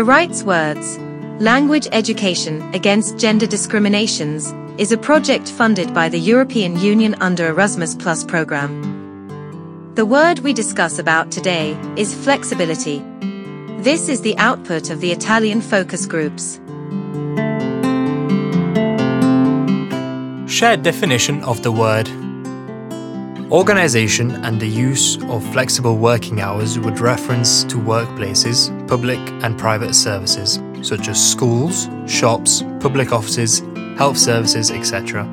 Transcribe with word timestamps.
The 0.00 0.04
Rights 0.04 0.42
Words 0.44 0.96
Language 1.40 1.86
Education 1.92 2.62
Against 2.72 3.18
Gender 3.18 3.46
Discriminations 3.46 4.50
is 4.80 4.92
a 4.92 4.96
project 4.96 5.50
funded 5.50 5.92
by 5.92 6.08
the 6.08 6.18
European 6.18 6.78
Union 6.78 7.14
under 7.20 7.48
Erasmus 7.48 7.96
Plus 7.96 8.24
program. 8.24 9.92
The 9.96 10.06
word 10.06 10.38
we 10.38 10.54
discuss 10.54 10.98
about 10.98 11.30
today 11.30 11.76
is 11.98 12.14
flexibility. 12.14 13.04
This 13.80 14.08
is 14.08 14.22
the 14.22 14.38
output 14.38 14.88
of 14.88 15.02
the 15.02 15.12
Italian 15.12 15.60
focus 15.60 16.06
groups. 16.06 16.58
Shared 20.50 20.82
definition 20.82 21.44
of 21.44 21.62
the 21.62 21.72
word 21.72 22.08
Organization 23.52 24.30
and 24.44 24.60
the 24.60 24.68
use 24.68 25.20
of 25.24 25.44
flexible 25.52 25.96
working 25.96 26.40
hours 26.40 26.78
would 26.78 27.00
reference 27.00 27.64
to 27.64 27.78
workplaces, 27.78 28.70
public 28.86 29.18
and 29.42 29.58
private 29.58 29.94
services, 29.94 30.60
such 30.82 31.08
as 31.08 31.30
schools, 31.32 31.88
shops, 32.06 32.62
public 32.78 33.10
offices, 33.10 33.64
health 33.98 34.16
services, 34.16 34.70
etc. 34.70 35.24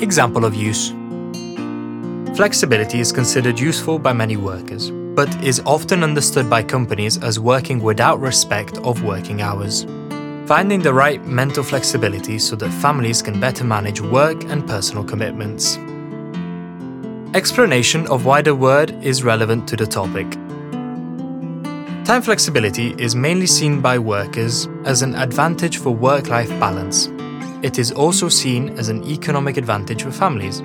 Example 0.00 0.44
of 0.44 0.54
use 0.54 0.90
Flexibility 2.36 3.00
is 3.00 3.10
considered 3.10 3.58
useful 3.58 3.98
by 3.98 4.12
many 4.12 4.36
workers, 4.36 4.92
but 4.92 5.28
is 5.42 5.60
often 5.66 6.04
understood 6.04 6.48
by 6.48 6.62
companies 6.62 7.18
as 7.18 7.40
working 7.40 7.80
without 7.80 8.20
respect 8.20 8.78
of 8.78 9.02
working 9.02 9.42
hours. 9.42 9.86
Finding 10.46 10.80
the 10.80 10.94
right 10.94 11.26
mental 11.26 11.64
flexibility 11.64 12.38
so 12.38 12.54
that 12.54 12.70
families 12.70 13.22
can 13.22 13.40
better 13.40 13.64
manage 13.64 14.00
work 14.00 14.44
and 14.44 14.64
personal 14.68 15.02
commitments. 15.02 15.76
Explanation 17.32 18.08
of 18.08 18.24
why 18.26 18.42
the 18.42 18.56
word 18.56 18.90
is 19.04 19.22
relevant 19.22 19.68
to 19.68 19.76
the 19.76 19.86
topic. 19.86 20.28
Time 22.04 22.22
flexibility 22.22 22.92
is 22.98 23.14
mainly 23.14 23.46
seen 23.46 23.80
by 23.80 24.00
workers 24.00 24.66
as 24.84 25.02
an 25.02 25.14
advantage 25.14 25.76
for 25.76 25.92
work 25.92 26.26
life 26.26 26.48
balance. 26.58 27.06
It 27.62 27.78
is 27.78 27.92
also 27.92 28.28
seen 28.28 28.70
as 28.70 28.88
an 28.88 29.04
economic 29.04 29.58
advantage 29.58 30.02
for 30.02 30.10
families, 30.10 30.60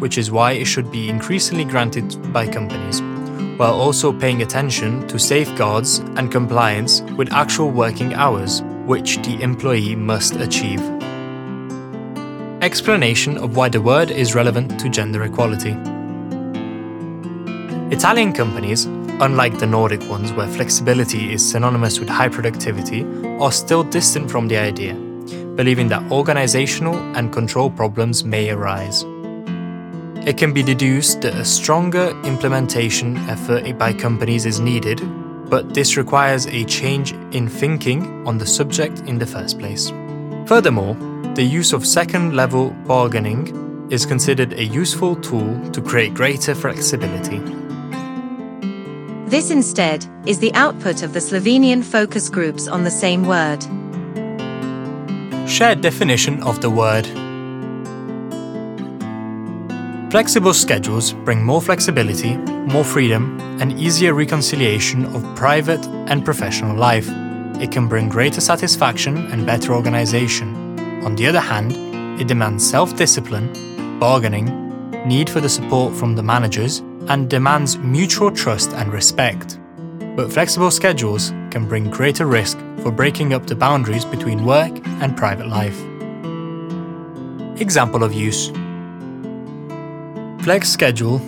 which 0.00 0.18
is 0.18 0.30
why 0.30 0.52
it 0.52 0.66
should 0.66 0.92
be 0.92 1.08
increasingly 1.08 1.64
granted 1.64 2.30
by 2.30 2.46
companies, 2.46 3.00
while 3.58 3.72
also 3.72 4.12
paying 4.12 4.42
attention 4.42 5.08
to 5.08 5.18
safeguards 5.18 6.00
and 6.16 6.30
compliance 6.30 7.00
with 7.16 7.32
actual 7.32 7.70
working 7.70 8.12
hours, 8.12 8.60
which 8.84 9.16
the 9.22 9.40
employee 9.40 9.94
must 9.94 10.36
achieve. 10.36 10.82
Explanation 12.60 13.38
of 13.38 13.56
why 13.56 13.70
the 13.70 13.80
word 13.80 14.10
is 14.10 14.34
relevant 14.34 14.78
to 14.78 14.90
gender 14.90 15.24
equality. 15.24 15.74
Italian 17.92 18.32
companies, 18.32 18.86
unlike 19.20 19.58
the 19.58 19.66
Nordic 19.66 20.00
ones 20.08 20.32
where 20.32 20.48
flexibility 20.48 21.30
is 21.30 21.46
synonymous 21.46 22.00
with 22.00 22.08
high 22.08 22.30
productivity, 22.30 23.04
are 23.38 23.52
still 23.52 23.84
distant 23.84 24.30
from 24.30 24.48
the 24.48 24.56
idea, 24.56 24.94
believing 25.56 25.88
that 25.88 26.10
organizational 26.10 26.94
and 27.14 27.30
control 27.30 27.68
problems 27.68 28.24
may 28.24 28.48
arise. 28.48 29.04
It 30.26 30.38
can 30.38 30.54
be 30.54 30.62
deduced 30.62 31.20
that 31.20 31.34
a 31.34 31.44
stronger 31.44 32.18
implementation 32.24 33.18
effort 33.28 33.76
by 33.76 33.92
companies 33.92 34.46
is 34.46 34.58
needed, 34.58 35.02
but 35.50 35.74
this 35.74 35.98
requires 35.98 36.46
a 36.46 36.64
change 36.64 37.12
in 37.32 37.46
thinking 37.46 38.26
on 38.26 38.38
the 38.38 38.46
subject 38.46 39.00
in 39.00 39.18
the 39.18 39.26
first 39.26 39.58
place. 39.58 39.92
Furthermore, 40.46 40.94
the 41.34 41.42
use 41.42 41.74
of 41.74 41.86
second 41.86 42.34
level 42.34 42.70
bargaining 42.86 43.90
is 43.90 44.06
considered 44.06 44.54
a 44.54 44.64
useful 44.64 45.14
tool 45.16 45.60
to 45.72 45.82
create 45.82 46.14
greater 46.14 46.54
flexibility. 46.54 47.42
This 49.32 49.50
instead 49.50 50.06
is 50.26 50.40
the 50.40 50.52
output 50.52 51.02
of 51.02 51.14
the 51.14 51.18
Slovenian 51.18 51.82
focus 51.82 52.28
groups 52.28 52.68
on 52.68 52.84
the 52.84 52.90
same 52.90 53.24
word. 53.24 53.62
Shared 55.48 55.80
definition 55.80 56.42
of 56.42 56.60
the 56.60 56.68
word. 56.68 57.06
Flexible 60.10 60.52
schedules 60.52 61.14
bring 61.24 61.42
more 61.42 61.62
flexibility, 61.62 62.36
more 62.36 62.84
freedom, 62.84 63.40
and 63.58 63.80
easier 63.80 64.12
reconciliation 64.12 65.06
of 65.16 65.24
private 65.34 65.82
and 66.10 66.26
professional 66.26 66.76
life. 66.76 67.08
It 67.58 67.72
can 67.72 67.88
bring 67.88 68.10
greater 68.10 68.42
satisfaction 68.42 69.16
and 69.32 69.46
better 69.46 69.72
organization. 69.72 70.78
On 71.06 71.16
the 71.16 71.26
other 71.26 71.40
hand, 71.40 71.72
it 72.20 72.28
demands 72.28 72.68
self 72.68 72.94
discipline, 72.96 73.48
bargaining, 73.98 74.46
need 75.08 75.30
for 75.30 75.40
the 75.40 75.48
support 75.48 75.94
from 75.96 76.16
the 76.16 76.22
managers, 76.22 76.82
and 77.08 77.28
demands 77.28 77.78
mutual 77.78 78.30
trust 78.30 78.72
and 78.72 78.92
respect. 78.92 79.58
But 80.16 80.32
flexible 80.32 80.70
schedules 80.70 81.30
can 81.50 81.66
bring 81.66 81.90
greater 81.90 82.26
risk 82.26 82.58
for 82.82 82.90
breaking 82.90 83.32
up 83.32 83.46
the 83.46 83.56
boundaries 83.56 84.04
between 84.04 84.44
work 84.44 84.72
and 85.00 85.16
private 85.16 85.48
life. 85.48 85.78
Example 87.60 88.02
of 88.02 88.12
use 88.12 88.50
Flex 90.44 90.68
schedule 90.68 91.20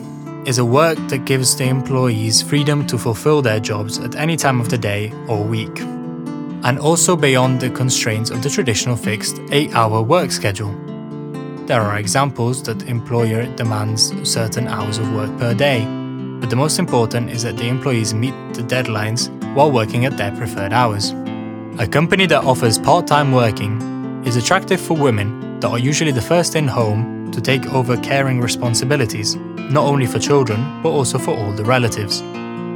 is 0.47 0.59
a 0.59 0.65
work 0.65 0.99
that 1.09 1.25
gives 1.25 1.57
the 1.57 1.65
employees 1.65 2.43
freedom 2.43 2.87
to 2.87 2.99
fulfill 2.99 3.41
their 3.41 3.61
jobs 3.61 3.99
at 3.99 4.17
any 4.17 4.37
time 4.37 4.61
of 4.61 4.69
the 4.69 4.79
day 4.79 5.13
or 5.29 5.43
week, 5.43 5.81
and 6.65 6.79
also 6.79 7.17
beyond 7.17 7.61
the 7.61 7.71
constraints 7.71 8.31
of 8.31 8.43
the 8.43 8.51
traditional 8.51 8.97
fixed 8.97 9.41
8 9.51 9.75
hour 9.75 10.03
work 10.03 10.31
schedule. 10.31 10.84
There 11.67 11.81
are 11.81 11.99
examples 11.99 12.63
that 12.65 12.83
employer 12.83 13.47
demands 13.57 14.13
certain 14.31 14.69
hours 14.69 14.99
of 14.99 15.11
work 15.15 15.35
per 15.39 15.55
day, 15.55 15.87
but 16.39 16.51
the 16.51 16.57
most 16.57 16.79
important 16.79 17.31
is 17.31 17.43
that 17.45 17.57
the 17.57 17.69
employees 17.69 18.13
meet 18.13 18.35
the 18.53 18.61
deadlines 18.61 19.31
while 19.55 19.73
working 19.73 20.05
at 20.05 20.19
their 20.19 20.31
preferred 20.37 20.75
hours. 20.75 21.15
A 21.79 21.87
company 21.87 22.27
that 22.27 22.45
offers 22.45 22.79
part 22.79 23.07
time 23.07 23.33
working 23.33 23.81
is 24.27 24.37
attractive 24.37 24.79
for 24.79 24.95
women 24.95 25.59
that 25.61 25.71
are 25.71 25.79
usually 25.79 26.13
the 26.13 26.21
first 26.21 26.55
in 26.55 26.69
home 26.69 27.31
to 27.33 27.41
take 27.41 27.65
over 27.73 27.97
caring 27.97 28.43
responsibilities, 28.43 29.37
not 29.57 29.87
only 29.87 30.05
for 30.05 30.19
children, 30.19 30.61
but 30.83 30.91
also 30.91 31.17
for 31.17 31.35
all 31.35 31.53
the 31.53 31.65
relatives. 31.65 32.19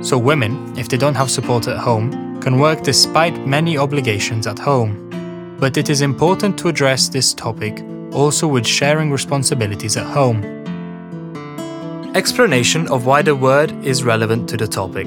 So, 0.01 0.17
women, 0.17 0.73
if 0.79 0.89
they 0.89 0.97
don't 0.97 1.15
have 1.15 1.31
support 1.31 1.69
at 1.69 1.77
home, 1.77 2.41
can 2.41 2.59
work 2.59 2.85
despite 2.85 3.47
many 3.47 3.77
obligations 3.77 4.47
at 4.47 4.59
home. 4.59 5.57
But 5.61 5.77
it 5.77 5.91
is 5.91 6.01
important 6.01 6.59
to 6.61 6.69
address 6.69 7.11
this 7.11 7.35
topic 7.35 7.85
also 8.19 8.49
with 8.49 8.67
sharing 8.67 9.13
responsibilities 9.13 9.97
at 9.97 10.07
home. 10.07 10.43
Explanation 12.17 12.89
of 12.89 13.07
why 13.07 13.23
the 13.23 13.37
word 13.37 13.71
is 13.85 14.03
relevant 14.03 14.49
to 14.49 14.57
the 14.57 14.67
topic. 14.67 15.07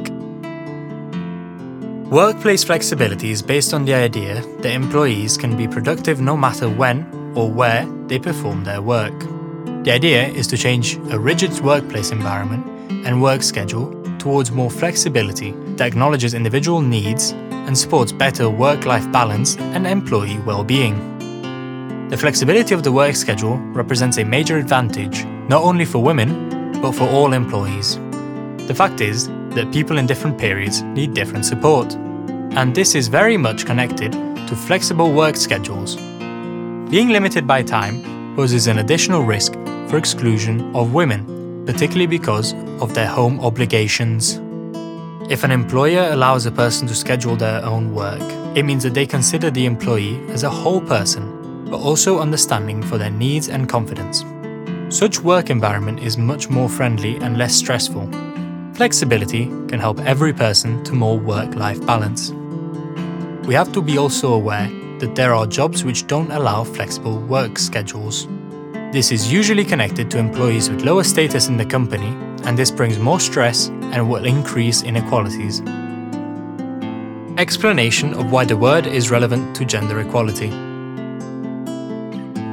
Workplace 2.10 2.64
flexibility 2.64 3.32
is 3.32 3.42
based 3.42 3.74
on 3.74 3.84
the 3.84 3.94
idea 3.94 4.42
that 4.60 4.72
employees 4.72 5.38
can 5.38 5.58
be 5.58 5.68
productive 5.68 6.22
no 6.22 6.38
matter 6.38 6.70
when 6.70 7.04
or 7.36 7.52
where 7.52 7.86
they 8.08 8.18
perform 8.18 8.64
their 8.64 8.82
work. 8.82 9.18
The 9.84 9.92
idea 9.92 10.28
is 10.28 10.48
to 10.48 10.58
change 10.58 10.96
a 11.10 11.20
rigid 11.20 11.52
workplace 11.60 12.12
environment 12.12 12.66
and 13.06 13.22
work 13.22 13.44
schedule 13.44 13.92
towards 14.20 14.52
more 14.52 14.70
flexibility 14.70 15.52
that 15.76 15.88
acknowledges 15.88 16.34
individual 16.34 16.80
needs 16.80 17.32
and 17.32 17.78
supports 17.78 18.14
better 18.14 18.50
work 18.50 18.86
life 18.86 19.12
balance 19.12 19.58
and 19.58 19.86
employee 19.86 20.40
well 20.46 20.64
being. 20.64 21.11
The 22.12 22.18
flexibility 22.18 22.74
of 22.74 22.84
the 22.84 22.92
work 22.92 23.16
schedule 23.16 23.56
represents 23.72 24.18
a 24.18 24.26
major 24.26 24.58
advantage, 24.58 25.24
not 25.48 25.64
only 25.64 25.86
for 25.86 26.00
women, 26.00 26.74
but 26.82 26.92
for 26.92 27.06
all 27.06 27.32
employees. 27.32 27.96
The 28.68 28.76
fact 28.76 29.00
is 29.00 29.30
that 29.56 29.72
people 29.72 29.98
in 29.98 30.08
different 30.08 30.38
periods 30.38 30.82
need 30.82 31.14
different 31.14 31.46
support, 31.46 31.96
and 31.96 32.76
this 32.76 32.96
is 32.96 33.08
very 33.08 33.38
much 33.38 33.66
connected 33.66 34.12
to 34.12 34.58
flexible 34.58 35.14
work 35.14 35.38
schedules. 35.38 35.96
Being 36.92 37.12
limited 37.12 37.48
by 37.48 37.64
time 37.64 38.36
poses 38.36 38.68
an 38.68 38.80
additional 38.80 39.24
risk 39.24 39.54
for 39.88 39.96
exclusion 39.96 40.76
of 40.76 40.94
women, 40.94 41.64
particularly 41.66 42.08
because 42.08 42.54
of 42.82 42.94
their 42.94 43.08
home 43.08 43.40
obligations. 43.40 44.42
If 45.32 45.46
an 45.46 45.52
employer 45.52 46.10
allows 46.12 46.46
a 46.46 46.52
person 46.52 46.90
to 46.90 46.94
schedule 46.94 47.38
their 47.38 47.64
own 47.64 47.96
work, 47.96 48.22
it 48.58 48.64
means 48.64 48.84
that 48.84 48.96
they 48.96 49.06
consider 49.06 49.50
the 49.50 49.66
employee 49.66 50.20
as 50.32 50.44
a 50.44 50.50
whole 50.50 50.82
person 50.82 51.31
but 51.72 51.80
also 51.80 52.20
understanding 52.20 52.84
for 52.84 52.98
their 52.98 53.10
needs 53.10 53.48
and 53.48 53.68
confidence. 53.70 54.26
Such 54.90 55.22
work 55.22 55.50
environment 55.50 56.02
is 56.02 56.18
much 56.18 56.50
more 56.50 56.68
friendly 56.68 57.16
and 57.16 57.38
less 57.38 57.56
stressful. 57.56 58.10
Flexibility 58.74 59.46
can 59.70 59.80
help 59.80 60.00
every 60.02 60.34
person 60.34 60.84
to 60.84 60.94
more 60.94 61.18
work-life 61.18 61.84
balance. 61.86 62.32
We 63.48 63.54
have 63.56 63.72
to 63.72 63.82
be 63.82 63.98
also 63.98 64.34
aware 64.34 64.70
that 65.00 65.16
there 65.16 65.34
are 65.34 65.48
jobs 65.48 65.84
which 65.86 66.08
don't 66.08 66.32
allow 66.32 66.66
flexible 66.66 67.20
work 67.20 67.58
schedules. 67.58 68.28
This 68.92 69.14
is 69.14 69.32
usually 69.32 69.64
connected 69.64 70.12
to 70.12 70.20
employees 70.20 70.70
with 70.70 70.84
lower 70.84 71.06
status 71.06 71.48
in 71.48 71.56
the 71.56 71.66
company, 71.66 72.14
and 72.44 72.58
this 72.58 72.70
brings 72.70 73.00
more 73.00 73.22
stress 73.22 73.70
and 73.94 74.10
will 74.10 74.26
increase 74.26 74.84
inequalities. 74.84 75.62
Explanation 77.38 78.14
of 78.14 78.30
why 78.30 78.44
the 78.44 78.58
word 78.58 78.86
is 78.88 79.10
relevant 79.10 79.56
to 79.56 79.64
gender 79.64 80.02
equality. 80.02 80.52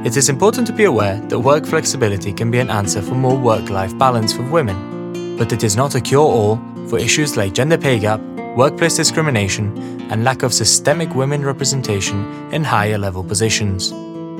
It 0.05 0.15
is 0.15 0.29
important 0.29 0.65
to 0.67 0.71
be 0.71 0.85
aware 0.85 1.19
that 1.27 1.37
work 1.37 1.65
flexibility 1.65 2.31
can 2.31 2.49
be 2.49 2.59
an 2.59 2.69
answer 2.69 3.01
for 3.01 3.15
more 3.15 3.37
work 3.37 3.69
life 3.69 3.95
balance 3.97 4.31
for 4.31 4.43
women, 4.43 5.35
but 5.37 5.51
it 5.51 5.61
is 5.61 5.75
not 5.75 5.93
a 5.93 5.99
cure 5.99 6.21
all 6.21 6.55
for 6.87 6.97
issues 6.97 7.35
like 7.35 7.53
gender 7.53 7.77
pay 7.77 7.99
gap, 7.99 8.21
workplace 8.55 8.95
discrimination, 8.95 9.77
and 10.09 10.23
lack 10.23 10.41
of 10.41 10.53
systemic 10.53 11.13
women 11.15 11.43
representation 11.43 12.23
in 12.53 12.63
higher 12.63 12.97
level 12.97 13.25
positions. 13.25 13.89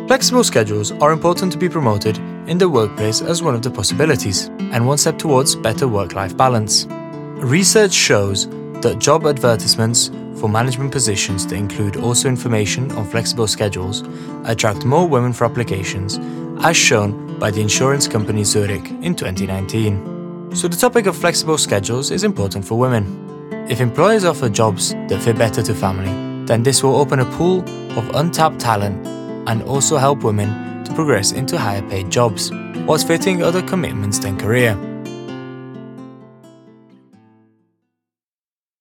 Flexible 0.08 0.46
schedules 0.46 0.94
are 0.94 1.12
important 1.12 1.52
to 1.52 1.58
be 1.58 1.68
promoted 1.68 2.18
in 2.48 2.58
the 2.58 2.70
workplace 2.70 3.22
as 3.22 3.44
one 3.44 3.54
of 3.54 3.62
the 3.62 3.70
possibilities, 3.70 4.48
and 4.72 4.88
one 4.88 4.98
step 4.98 5.18
towards 5.18 5.58
better 5.58 5.90
work 5.90 6.14
life 6.14 6.38
balance. 6.38 6.88
Research 7.44 7.92
shows 7.92 8.48
that 8.80 9.00
job 9.00 9.26
advertisements 9.28 10.10
for 10.40 10.48
management 10.48 10.92
positions 10.92 11.46
that 11.48 11.56
include 11.56 11.98
also 11.98 12.30
information 12.30 12.92
on 12.94 13.06
flexible 13.06 13.48
schedules 13.48 14.04
attract 14.46 14.86
more 14.86 15.08
women 15.08 15.34
for 15.34 15.46
applications, 15.46 16.18
as 16.64 16.78
shown 16.78 17.38
by 17.38 17.52
the 17.52 17.62
insurance 17.62 18.08
company 18.08 18.44
Zurich 18.44 18.90
in 19.02 19.16
2019. 19.16 20.56
So, 20.56 20.68
the 20.68 20.78
topic 20.78 21.06
of 21.06 21.18
flexible 21.18 21.58
schedules 21.58 22.10
is 22.10 22.24
important 22.24 22.66
for 22.66 22.80
women. 22.80 23.68
If 23.70 23.82
employers 23.82 24.26
offer 24.26 24.50
jobs 24.50 24.94
that 24.94 25.22
fit 25.22 25.38
better 25.38 25.62
to 25.62 25.76
family, 25.76 26.46
then 26.46 26.64
this 26.64 26.82
will 26.82 26.96
open 26.96 27.20
a 27.20 27.32
pool 27.38 27.60
of 27.98 28.16
untapped 28.16 28.60
talent 28.60 29.06
and 29.48 29.62
also 29.64 29.98
help 29.98 30.24
women 30.24 30.84
to 30.86 30.94
progress 30.96 31.34
into 31.34 31.58
higher 31.58 31.84
paid 31.84 32.10
jobs, 32.10 32.52
whilst 32.88 33.08
fitting 33.08 33.44
other 33.44 33.62
commitments 33.62 34.18
than 34.20 34.40
career. 34.40 34.89